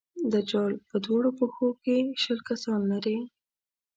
[0.33, 3.17] دجال په دواړو پښو کې شل کسان لري.